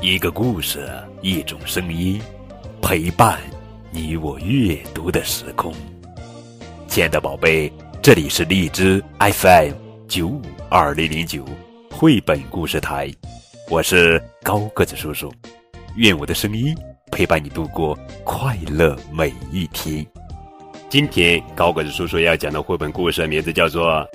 [0.00, 0.88] 一个故事，
[1.22, 2.20] 一种声音，
[2.82, 3.40] 陪伴
[3.90, 5.72] 你我阅读的时空。
[6.86, 9.72] 亲爱的宝贝，这里是荔枝 FM
[10.06, 11.44] 九五二零零九
[11.90, 13.10] 绘本故事台，
[13.70, 15.32] 我是高个子叔叔。
[15.96, 16.76] 愿我的声音
[17.10, 20.06] 陪伴你度过快乐每一天。
[20.90, 23.86] 今天高个子叔叔要讲的绘本故事名字叫做《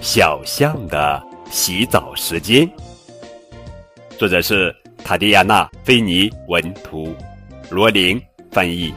[0.00, 2.66] 小象的洗澡时间》，
[4.18, 4.74] 作者是。
[5.04, 7.14] 塔迪亚娜·菲尼文图，
[7.70, 8.20] 罗琳
[8.50, 8.92] 翻译。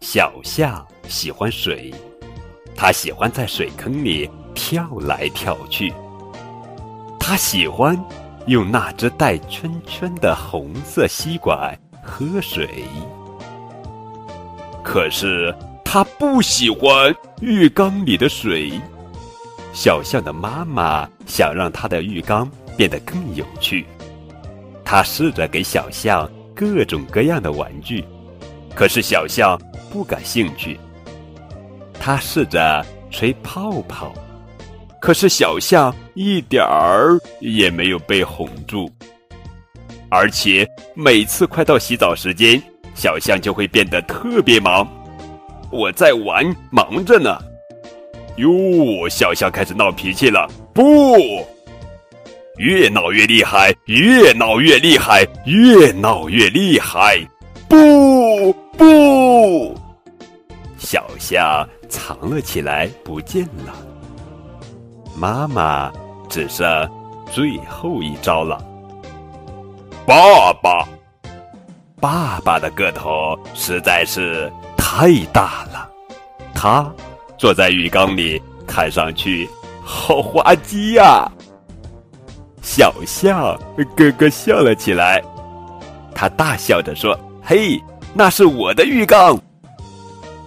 [0.00, 1.90] 小象喜欢水，
[2.74, 5.90] 它喜欢在水坑里跳来跳去。
[7.18, 7.98] 它喜欢
[8.48, 12.68] 用那只带圈圈的红色吸管喝水。
[14.84, 18.78] 可是它不喜欢浴缸里的水。
[19.76, 22.50] 小象的妈妈想让它的浴缸。
[22.76, 23.86] 变得更有趣。
[24.84, 28.04] 他试着给小象各种各样的玩具，
[28.74, 29.58] 可是小象
[29.90, 30.78] 不感兴趣。
[31.98, 34.12] 他试着吹泡泡，
[35.00, 38.86] 可是小象一点儿也没有被哄住。
[40.10, 42.62] 而且每次快到洗澡时间，
[42.94, 44.86] 小象就会变得特别忙。
[45.72, 47.38] 我在玩，忙着呢。
[48.36, 51.16] 哟，小象开始闹脾气了，不！
[52.58, 57.18] 越闹越厉害，越闹越厉害，越闹越厉害！
[57.68, 59.74] 不不，
[60.78, 63.74] 小象藏了起来，不见了。
[65.14, 65.92] 妈妈
[66.28, 66.66] 只剩
[67.30, 68.58] 最后一招了。
[70.06, 70.86] 爸爸，
[72.00, 75.90] 爸爸的个头实在是太大了，
[76.54, 76.90] 他
[77.38, 79.48] 坐在浴缸里，看上去
[79.82, 81.30] 好滑稽呀。
[82.62, 85.22] 小象咯咯笑了起来，
[86.14, 87.80] 他大笑着说：“嘿，
[88.12, 89.38] 那是我的浴缸。”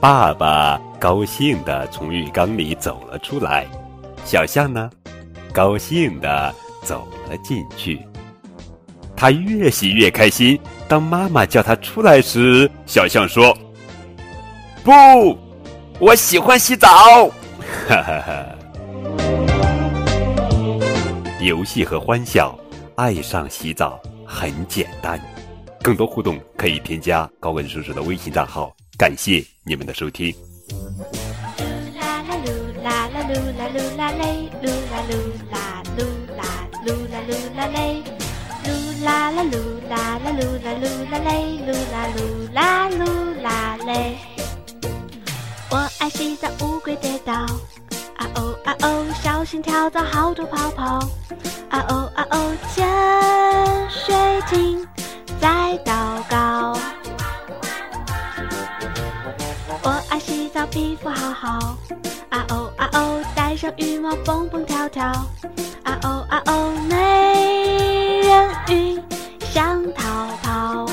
[0.01, 3.66] 爸爸高兴地从浴缸里走了出来，
[4.25, 4.89] 小象呢，
[5.53, 8.01] 高兴地走了进去。
[9.16, 10.59] 他越洗越开心。
[10.88, 13.56] 当妈妈叫他出来时，小象说
[14.83, 15.38] ：“不，
[15.99, 16.87] 我喜欢洗澡。”
[17.87, 18.45] 哈哈哈。
[21.41, 22.57] 游戏和欢笑，
[22.95, 25.19] 爱上洗澡很简单。
[25.81, 28.75] 更多互动可以添加高文叔叔的微信账号。
[28.97, 30.33] 感谢你们的收听。
[30.69, 30.75] 噜
[31.95, 32.51] 啦啦噜
[32.83, 35.15] 啦啦噜啦噜啦嘞，噜啦噜
[35.49, 35.99] 啦噜
[36.35, 36.43] 啦
[36.85, 38.03] 噜啦噜啦嘞，
[38.65, 38.67] 噜
[39.05, 39.55] 啦啦噜
[39.89, 41.31] 啦啦噜啦噜啦嘞，
[41.65, 42.19] 噜啦噜
[42.53, 43.89] 啦噜啦嘞。
[46.09, 47.33] 洗澡，乌龟跌倒。
[47.33, 50.99] 啊哦啊哦，小心跳蚤，好多泡泡。
[51.69, 54.15] 啊哦啊哦，潜水
[54.49, 54.87] 艇
[55.39, 55.93] 在祷
[56.29, 56.77] 告。
[59.83, 61.77] 我爱洗澡，皮肤好好。
[62.29, 65.05] 啊哦啊哦，戴上羽毛，蹦蹦跳跳。
[65.05, 69.01] 啊哦啊哦，美人鱼
[69.51, 70.88] 想逃跑。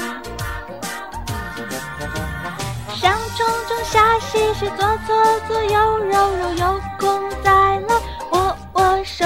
[3.90, 7.88] 下洗洗，左左左右揉揉，有空再来
[8.32, 9.24] 握握手。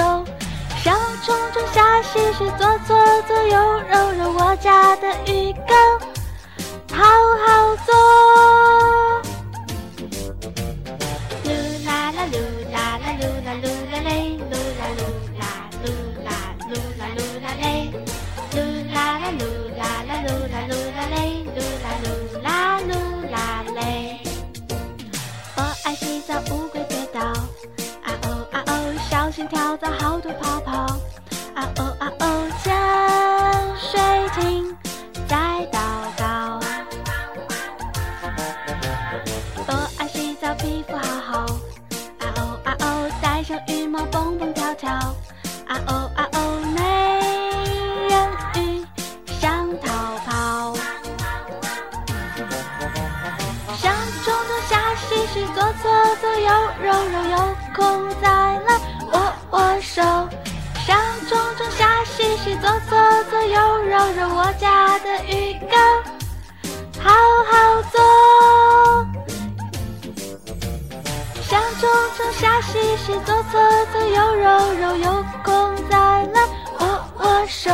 [0.83, 2.95] 想冲冲下洗洗，左左
[3.27, 5.99] 左右揉揉，我家的浴缸
[6.93, 7.03] 好
[7.45, 7.89] 好做。
[11.43, 11.47] 噜
[11.85, 12.37] 啦啦噜
[12.71, 15.01] 啦啦噜啦噜啦嘞，噜啦噜
[29.51, 30.71] 跳蚤，好多泡泡。
[31.53, 32.71] 啊哦啊哦，潜
[33.77, 33.99] 水
[34.39, 34.77] 艇
[35.27, 35.35] 在
[35.69, 35.77] 祷
[36.17, 36.59] 告。
[39.67, 41.39] 我爱洗澡，皮肤好好。
[42.19, 44.89] 啊哦啊哦，戴上羽毛，蹦蹦跳跳。
[44.93, 46.79] 啊哦啊哦，美
[48.07, 48.15] 人
[48.55, 48.85] 鱼
[49.41, 49.91] 想逃
[50.25, 50.73] 跑。
[53.75, 53.93] 想
[54.23, 56.49] 冲冲下洗洗，左搓搓右
[56.81, 57.35] 揉揉，有
[57.75, 58.79] 空再来
[59.51, 60.01] 握手。
[60.85, 60.97] 上
[61.29, 62.97] 冲冲下洗洗，左左
[63.29, 65.79] 左右揉揉，我家的浴缸
[66.99, 67.11] 好
[67.49, 67.95] 好做。
[71.43, 73.61] 上冲冲下洗洗，左左
[73.91, 76.47] 左右揉揉，有空再来
[76.79, 76.83] 握
[77.19, 77.69] 握手。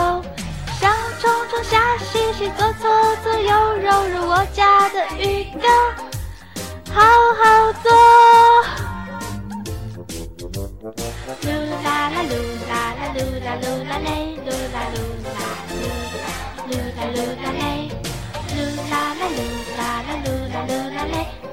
[0.80, 2.90] 上冲冲下洗洗，左左
[3.24, 5.72] 左右揉揉，我家的浴缸
[6.94, 7.02] 好
[7.42, 7.92] 好做。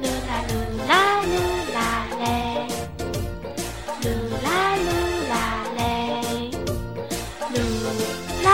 [0.02, 0.52] 噜啦噜
[0.88, 0.92] 啦
[1.22, 1.34] 噜
[1.74, 1.76] 啦
[2.20, 2.22] 嘞，
[4.02, 4.04] 噜
[4.44, 4.46] 啦
[4.86, 4.88] 噜
[5.30, 5.32] 啦
[5.76, 5.80] 嘞，
[7.52, 7.56] 噜
[8.44, 8.48] 啦。